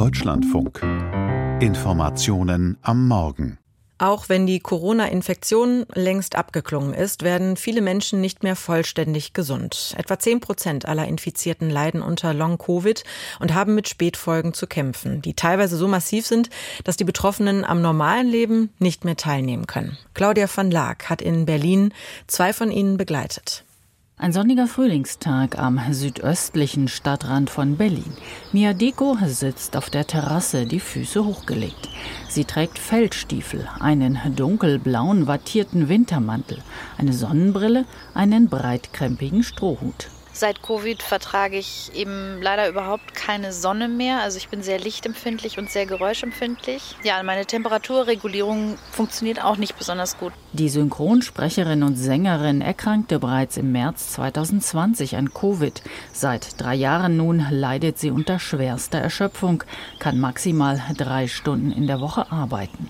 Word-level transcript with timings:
Deutschlandfunk. 0.00 0.82
Informationen 1.60 2.78
am 2.80 3.06
Morgen. 3.06 3.58
Auch 3.98 4.30
wenn 4.30 4.46
die 4.46 4.58
Corona-Infektion 4.58 5.84
längst 5.92 6.36
abgeklungen 6.36 6.94
ist, 6.94 7.22
werden 7.22 7.56
viele 7.56 7.82
Menschen 7.82 8.22
nicht 8.22 8.42
mehr 8.42 8.56
vollständig 8.56 9.34
gesund. 9.34 9.94
Etwa 9.98 10.18
10 10.18 10.40
Prozent 10.40 10.86
aller 10.86 11.06
Infizierten 11.06 11.68
leiden 11.68 12.00
unter 12.00 12.32
Long-Covid 12.32 13.04
und 13.40 13.52
haben 13.52 13.74
mit 13.74 13.90
Spätfolgen 13.90 14.54
zu 14.54 14.66
kämpfen, 14.66 15.20
die 15.20 15.34
teilweise 15.34 15.76
so 15.76 15.86
massiv 15.86 16.26
sind, 16.26 16.48
dass 16.84 16.96
die 16.96 17.04
Betroffenen 17.04 17.64
am 17.64 17.82
normalen 17.82 18.28
Leben 18.28 18.70
nicht 18.78 19.04
mehr 19.04 19.16
teilnehmen 19.16 19.66
können. 19.66 19.98
Claudia 20.14 20.48
van 20.52 20.70
Laak 20.70 21.10
hat 21.10 21.20
in 21.20 21.44
Berlin 21.44 21.92
zwei 22.26 22.54
von 22.54 22.70
ihnen 22.70 22.96
begleitet. 22.96 23.64
Ein 24.22 24.34
sonniger 24.34 24.66
Frühlingstag 24.66 25.58
am 25.58 25.80
südöstlichen 25.92 26.88
Stadtrand 26.88 27.48
von 27.48 27.78
Berlin. 27.78 28.12
Mia 28.52 28.74
Deko 28.74 29.16
sitzt 29.24 29.78
auf 29.78 29.88
der 29.88 30.06
Terrasse, 30.06 30.66
die 30.66 30.78
Füße 30.78 31.24
hochgelegt. 31.24 31.88
Sie 32.28 32.44
trägt 32.44 32.78
Feldstiefel, 32.78 33.66
einen 33.80 34.18
dunkelblauen 34.36 35.26
wattierten 35.26 35.88
Wintermantel, 35.88 36.58
eine 36.98 37.14
Sonnenbrille, 37.14 37.86
einen 38.12 38.50
breitkrempigen 38.50 39.42
Strohhut. 39.42 40.08
Seit 40.40 40.62
Covid 40.62 41.02
vertrage 41.02 41.58
ich 41.58 41.90
eben 41.94 42.40
leider 42.40 42.66
überhaupt 42.66 43.14
keine 43.14 43.52
Sonne 43.52 43.88
mehr. 43.88 44.22
Also 44.22 44.38
ich 44.38 44.48
bin 44.48 44.62
sehr 44.62 44.78
lichtempfindlich 44.78 45.58
und 45.58 45.68
sehr 45.68 45.84
geräuschempfindlich. 45.84 46.96
Ja, 47.04 47.22
meine 47.22 47.44
Temperaturregulierung 47.44 48.78
funktioniert 48.90 49.44
auch 49.44 49.58
nicht 49.58 49.76
besonders 49.76 50.16
gut. 50.16 50.32
Die 50.54 50.70
Synchronsprecherin 50.70 51.82
und 51.82 51.96
Sängerin 51.96 52.62
erkrankte 52.62 53.18
bereits 53.18 53.58
im 53.58 53.70
März 53.72 54.12
2020 54.12 55.16
an 55.16 55.34
Covid. 55.34 55.82
Seit 56.10 56.58
drei 56.58 56.74
Jahren 56.74 57.18
nun 57.18 57.46
leidet 57.50 57.98
sie 57.98 58.10
unter 58.10 58.38
schwerster 58.38 58.98
Erschöpfung, 58.98 59.62
kann 59.98 60.18
maximal 60.18 60.80
drei 60.96 61.28
Stunden 61.28 61.70
in 61.70 61.86
der 61.86 62.00
Woche 62.00 62.32
arbeiten. 62.32 62.88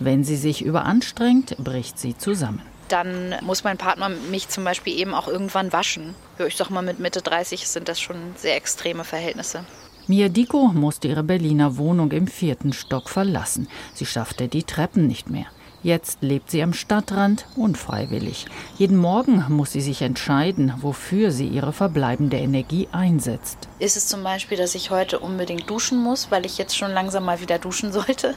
Wenn 0.00 0.24
sie 0.24 0.36
sich 0.36 0.64
überanstrengt, 0.64 1.56
bricht 1.58 1.96
sie 1.96 2.18
zusammen 2.18 2.60
dann 2.88 3.36
muss 3.42 3.64
mein 3.64 3.78
Partner 3.78 4.08
mich 4.08 4.48
zum 4.48 4.64
Beispiel 4.64 4.98
eben 4.98 5.14
auch 5.14 5.28
irgendwann 5.28 5.72
waschen. 5.72 6.14
Ich 6.46 6.56
sag 6.56 6.70
mal, 6.70 6.82
mit 6.82 6.98
Mitte 6.98 7.22
30 7.22 7.68
sind 7.68 7.88
das 7.88 8.00
schon 8.00 8.16
sehr 8.36 8.56
extreme 8.56 9.04
Verhältnisse. 9.04 9.64
Mia 10.06 10.28
Diko 10.28 10.68
musste 10.68 11.08
ihre 11.08 11.22
Berliner 11.22 11.76
Wohnung 11.76 12.12
im 12.12 12.26
vierten 12.26 12.72
Stock 12.72 13.10
verlassen. 13.10 13.68
Sie 13.92 14.06
schaffte 14.06 14.48
die 14.48 14.62
Treppen 14.62 15.06
nicht 15.06 15.28
mehr. 15.28 15.46
Jetzt 15.82 16.22
lebt 16.22 16.50
sie 16.50 16.62
am 16.62 16.72
Stadtrand 16.72 17.46
unfreiwillig. 17.54 18.46
Jeden 18.78 18.96
Morgen 18.96 19.44
muss 19.48 19.72
sie 19.72 19.80
sich 19.80 20.02
entscheiden, 20.02 20.72
wofür 20.80 21.30
sie 21.30 21.46
ihre 21.46 21.72
verbleibende 21.72 22.36
Energie 22.36 22.88
einsetzt. 22.90 23.68
Ist 23.78 23.96
es 23.96 24.08
zum 24.08 24.24
Beispiel, 24.24 24.58
dass 24.58 24.74
ich 24.74 24.90
heute 24.90 25.20
unbedingt 25.20 25.70
duschen 25.70 26.02
muss, 26.02 26.32
weil 26.32 26.44
ich 26.46 26.58
jetzt 26.58 26.76
schon 26.76 26.90
langsam 26.90 27.24
mal 27.24 27.40
wieder 27.40 27.60
duschen 27.60 27.92
sollte? 27.92 28.34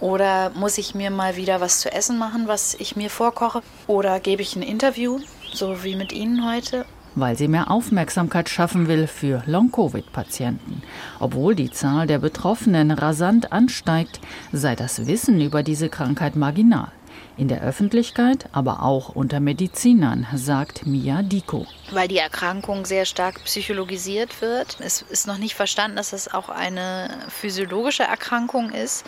Oder 0.00 0.50
muss 0.50 0.78
ich 0.78 0.94
mir 0.94 1.10
mal 1.10 1.36
wieder 1.36 1.60
was 1.60 1.80
zu 1.80 1.92
essen 1.92 2.18
machen, 2.18 2.48
was 2.48 2.74
ich 2.74 2.96
mir 2.96 3.10
vorkoche? 3.10 3.62
Oder 3.86 4.20
gebe 4.20 4.42
ich 4.42 4.54
ein 4.56 4.62
Interview, 4.62 5.20
so 5.52 5.82
wie 5.84 5.96
mit 5.96 6.12
Ihnen 6.12 6.46
heute? 6.48 6.84
weil 7.16 7.36
sie 7.36 7.48
mehr 7.48 7.70
Aufmerksamkeit 7.70 8.48
schaffen 8.48 8.86
will 8.88 9.06
für 9.06 9.42
Long-Covid-Patienten. 9.46 10.82
Obwohl 11.18 11.54
die 11.54 11.70
Zahl 11.70 12.06
der 12.06 12.18
Betroffenen 12.18 12.90
rasant 12.90 13.52
ansteigt, 13.52 14.20
sei 14.52 14.76
das 14.76 15.06
Wissen 15.06 15.40
über 15.40 15.62
diese 15.62 15.88
Krankheit 15.88 16.36
marginal. 16.36 16.92
In 17.38 17.48
der 17.48 17.62
Öffentlichkeit, 17.62 18.46
aber 18.52 18.82
auch 18.82 19.10
unter 19.10 19.40
Medizinern, 19.40 20.26
sagt 20.34 20.86
Mia 20.86 21.22
Diko. 21.22 21.66
Weil 21.90 22.08
die 22.08 22.18
Erkrankung 22.18 22.86
sehr 22.86 23.04
stark 23.04 23.42
psychologisiert 23.44 24.40
wird. 24.40 24.78
Es 24.80 25.02
ist 25.02 25.26
noch 25.26 25.38
nicht 25.38 25.54
verstanden, 25.54 25.96
dass 25.96 26.12
es 26.12 26.32
auch 26.32 26.48
eine 26.48 27.08
physiologische 27.28 28.04
Erkrankung 28.04 28.70
ist 28.70 29.04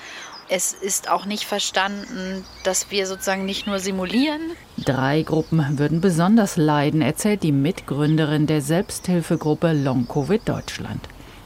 es 0.48 0.72
ist 0.72 1.10
auch 1.10 1.27
nicht 1.27 1.44
verstanden, 1.44 2.44
dass 2.64 2.91
wir 2.91 3.06
sozusagen 3.06 3.44
nicht 3.44 3.66
nur 3.66 3.78
simulieren. 3.78 4.41
Drei 4.78 5.22
Gruppen 5.22 5.78
würden 5.78 6.00
besonders 6.00 6.56
leiden, 6.56 7.03
erzählt 7.03 7.42
die 7.42 7.53
Mitgründerin 7.53 8.47
der 8.47 8.62
Selbsthilfegruppe 8.62 9.72
Long 9.72 10.08
Covid 10.08 10.48
Deutschland. 10.48 11.00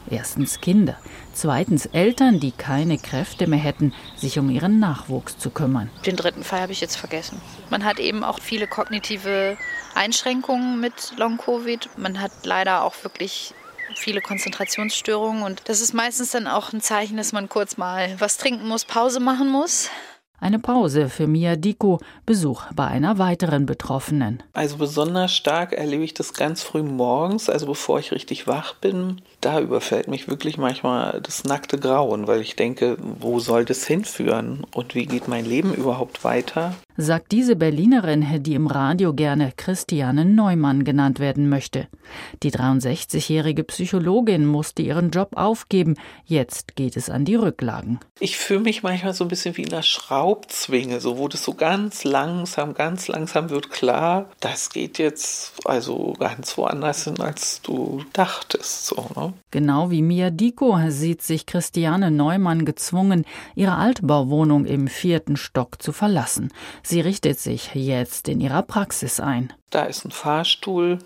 Erstens 0.09 0.59
Kinder, 0.59 0.97
zweitens 1.33 1.85
Eltern, 1.87 2.39
die 2.39 2.51
keine 2.51 2.97
Kräfte 2.97 3.47
mehr 3.47 3.59
hätten, 3.59 3.93
sich 4.15 4.37
um 4.37 4.49
ihren 4.49 4.79
Nachwuchs 4.79 5.37
zu 5.37 5.49
kümmern. 5.49 5.89
Den 6.05 6.17
dritten 6.17 6.43
Fall 6.43 6.61
habe 6.61 6.73
ich 6.73 6.81
jetzt 6.81 6.97
vergessen. 6.97 7.41
Man 7.69 7.85
hat 7.85 7.99
eben 7.99 8.23
auch 8.23 8.39
viele 8.39 8.67
kognitive 8.67 9.57
Einschränkungen 9.95 10.81
mit 10.81 11.13
Long 11.17 11.37
Covid. 11.37 11.89
Man 11.97 12.19
hat 12.19 12.31
leider 12.43 12.83
auch 12.83 12.95
wirklich 13.03 13.53
viele 13.97 14.21
Konzentrationsstörungen 14.21 15.43
und 15.43 15.61
das 15.65 15.81
ist 15.81 15.93
meistens 15.93 16.31
dann 16.31 16.47
auch 16.47 16.73
ein 16.73 16.81
Zeichen, 16.81 17.17
dass 17.17 17.33
man 17.33 17.49
kurz 17.49 17.77
mal 17.77 18.15
was 18.19 18.37
trinken 18.37 18.67
muss, 18.67 18.85
Pause 18.85 19.19
machen 19.19 19.49
muss. 19.49 19.89
Eine 20.43 20.59
Pause 20.59 21.07
für 21.07 21.25
Mia 21.25 21.55
Diko, 21.55 22.01
Besuch 22.25 22.63
bei 22.75 22.85
einer 22.85 23.17
weiteren 23.17 23.65
Betroffenen. 23.65 24.43
Also 24.51 24.75
besonders 24.75 25.33
stark 25.33 25.71
erlebe 25.71 26.03
ich 26.03 26.13
das 26.13 26.33
ganz 26.33 26.61
früh 26.61 26.83
morgens, 26.83 27.49
also 27.49 27.65
bevor 27.65 27.99
ich 27.99 28.11
richtig 28.11 28.45
wach 28.45 28.75
bin. 28.75 29.21
Da 29.39 29.61
überfällt 29.61 30.09
mich 30.09 30.27
wirklich 30.27 30.57
manchmal 30.57 31.21
das 31.21 31.45
nackte 31.45 31.79
Grauen, 31.79 32.27
weil 32.27 32.41
ich 32.41 32.57
denke, 32.57 32.97
wo 32.99 33.39
soll 33.39 33.63
das 33.63 33.87
hinführen 33.87 34.65
und 34.73 34.95
wie 34.95 35.05
geht 35.05 35.29
mein 35.29 35.45
Leben 35.45 35.73
überhaupt 35.73 36.25
weiter? 36.25 36.75
Sagt 36.97 37.31
diese 37.31 37.55
Berlinerin, 37.55 38.43
die 38.43 38.55
im 38.55 38.67
Radio 38.67 39.13
gerne 39.13 39.53
Christiane 39.55 40.25
Neumann 40.25 40.83
genannt 40.83 41.19
werden 41.19 41.49
möchte. 41.49 41.87
Die 42.43 42.51
63-jährige 42.51 43.63
Psychologin 43.63 44.45
musste 44.45 44.81
ihren 44.81 45.11
Job 45.11 45.31
aufgeben. 45.35 45.95
Jetzt 46.25 46.75
geht 46.75 46.97
es 46.97 47.09
an 47.09 47.25
die 47.25 47.35
Rücklagen. 47.35 47.99
Ich 48.19 48.37
fühle 48.37 48.61
mich 48.61 48.83
manchmal 48.83 49.13
so 49.13 49.25
ein 49.25 49.27
bisschen 49.27 49.57
wie 49.57 49.63
in 49.63 49.69
der 49.69 49.81
Schraubzwinge, 49.81 50.99
so 50.99 51.17
wo 51.17 51.27
das 51.27 51.43
so 51.43 51.53
ganz 51.53 52.03
langsam, 52.03 52.73
ganz 52.73 53.07
langsam 53.07 53.49
wird 53.49 53.69
klar, 53.69 54.29
das 54.39 54.69
geht 54.69 54.97
jetzt 54.97 55.65
also 55.65 56.13
ganz 56.19 56.57
woanders 56.57 57.05
hin, 57.05 57.19
als 57.19 57.61
du 57.61 58.03
dachtest. 58.13 58.85
So, 58.87 59.09
ne? 59.15 59.33
Genau 59.51 59.91
wie 59.91 60.01
Mia 60.01 60.29
Diko 60.29 60.77
sieht 60.89 61.21
sich 61.21 61.45
Christiane 61.45 62.11
Neumann 62.11 62.65
gezwungen, 62.65 63.25
ihre 63.55 63.75
Altbauwohnung 63.75 64.65
im 64.65 64.87
vierten 64.87 65.37
Stock 65.37 65.81
zu 65.81 65.91
verlassen. 65.91 66.51
Sie 66.83 67.01
richtet 67.01 67.39
sich 67.39 67.73
jetzt 67.73 68.27
in 68.27 68.41
ihrer 68.41 68.61
Praxis 68.61 69.19
ein. 69.19 69.53
Da 69.69 69.83
ist 69.85 70.05
ein 70.05 70.11
Fahrstuhl 70.11 70.99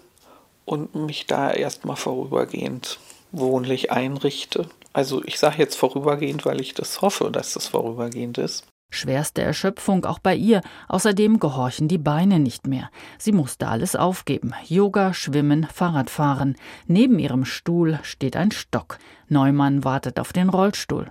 und 0.65 0.95
mich 0.95 1.27
da 1.27 1.51
erstmal 1.51 1.95
vorübergehend 1.95 2.99
wohnlich 3.31 3.91
einrichte. 3.91 4.69
Also 4.91 5.23
ich 5.23 5.37
sage 5.37 5.57
jetzt 5.59 5.75
vorübergehend, 5.75 6.45
weil 6.45 6.59
ich 6.59 6.73
das 6.73 7.01
hoffe, 7.01 7.29
dass 7.31 7.53
das 7.53 7.67
vorübergehend 7.67 8.39
ist. 8.39 8.65
Schwerste 8.89 9.41
Erschöpfung 9.41 10.05
auch 10.05 10.17
bei 10.17 10.33
ihr. 10.33 10.61
Außerdem 10.87 11.39
gehorchen 11.39 11.87
die 11.87 11.97
Beine 11.97 12.39
nicht 12.39 12.67
mehr. 12.67 12.89
Sie 13.19 13.33
musste 13.33 13.67
alles 13.67 13.95
aufgeben. 13.95 14.53
Yoga, 14.65 15.13
Schwimmen, 15.13 15.67
Fahrradfahren. 15.71 16.55
Neben 16.87 17.19
ihrem 17.19 17.45
Stuhl 17.45 17.99
steht 18.01 18.37
ein 18.37 18.51
Stock. 18.51 18.97
Neumann 19.27 19.83
wartet 19.83 20.19
auf 20.19 20.31
den 20.31 20.49
Rollstuhl 20.49 21.09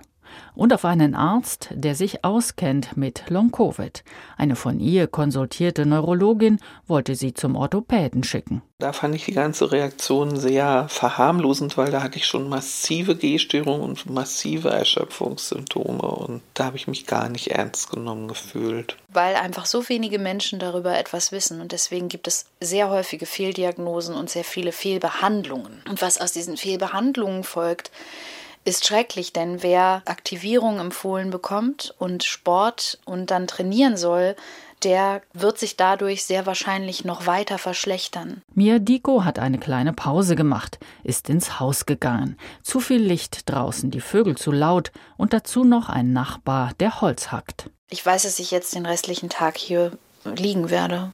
und 0.55 0.73
auf 0.73 0.85
einen 0.85 1.15
Arzt, 1.15 1.69
der 1.71 1.95
sich 1.95 2.23
auskennt 2.23 2.97
mit 2.97 3.23
Long-Covid. 3.29 4.03
Eine 4.37 4.55
von 4.55 4.79
ihr 4.79 5.07
konsultierte 5.07 5.85
Neurologin 5.85 6.59
wollte 6.87 7.15
sie 7.15 7.33
zum 7.33 7.55
Orthopäden 7.55 8.23
schicken. 8.23 8.61
Da 8.79 8.93
fand 8.93 9.15
ich 9.15 9.25
die 9.25 9.33
ganze 9.33 9.71
Reaktion 9.71 10.37
sehr 10.39 10.87
verharmlosend, 10.87 11.77
weil 11.77 11.89
da 11.89 12.03
hatte 12.03 12.17
ich 12.17 12.27
schon 12.27 12.47
massive 12.47 13.15
Gehstörungen 13.15 13.81
und 13.81 14.07
massive 14.07 14.69
Erschöpfungssymptome 14.69 16.03
und 16.03 16.41
da 16.53 16.65
habe 16.65 16.77
ich 16.77 16.87
mich 16.87 17.07
gar 17.07 17.27
nicht 17.27 17.47
ernst 17.47 17.89
genommen 17.89 18.27
gefühlt. 18.27 18.95
Weil 19.07 19.35
einfach 19.35 19.65
so 19.65 19.89
wenige 19.89 20.19
Menschen 20.19 20.59
darüber 20.59 20.95
etwas 20.95 21.31
wissen 21.31 21.59
und 21.59 21.71
deswegen 21.71 22.07
gibt 22.07 22.27
es 22.27 22.45
sehr 22.61 22.89
häufige 22.89 23.25
Fehldiagnosen 23.25 24.13
und 24.13 24.29
sehr 24.29 24.43
viele 24.43 24.71
Fehlbehandlungen. 24.71 25.81
Und 25.89 26.03
was 26.03 26.21
aus 26.21 26.31
diesen 26.31 26.55
Fehlbehandlungen 26.55 27.43
folgt, 27.43 27.89
ist 28.67 28.85
schrecklich, 28.85 29.31
denn 29.31 29.63
wer 29.63 30.01
Aktivierung 30.05 30.79
empfohlen 30.79 31.29
bekommt 31.29 31.95
und 31.99 32.25
Sport 32.25 32.99
und 33.05 33.31
dann 33.31 33.47
trainieren 33.47 33.95
soll, 33.95 34.35
der 34.83 35.21
wird 35.33 35.57
sich 35.57 35.77
dadurch 35.77 36.25
sehr 36.25 36.45
wahrscheinlich 36.45 37.05
noch 37.05 37.25
weiter 37.25 37.57
verschlechtern. 37.59 38.41
Mia 38.53 38.77
Diko 38.79 39.23
hat 39.23 39.39
eine 39.39 39.57
kleine 39.57 39.93
Pause 39.93 40.35
gemacht, 40.35 40.79
ist 41.03 41.29
ins 41.29 41.61
Haus 41.61 41.85
gegangen. 41.85 42.37
Zu 42.61 42.81
viel 42.81 43.01
Licht 43.01 43.49
draußen, 43.49 43.89
die 43.89 44.01
Vögel 44.01 44.37
zu 44.37 44.51
laut 44.51 44.91
und 45.15 45.31
dazu 45.31 45.63
noch 45.63 45.87
ein 45.87 46.11
Nachbar, 46.11 46.73
der 46.81 46.99
Holz 46.99 47.31
hackt. 47.31 47.69
Ich 47.89 48.05
weiß, 48.05 48.23
dass 48.23 48.37
ich 48.37 48.51
jetzt 48.51 48.75
den 48.75 48.85
restlichen 48.85 49.29
Tag 49.29 49.57
hier 49.57 49.97
liegen 50.25 50.69
werde 50.69 51.13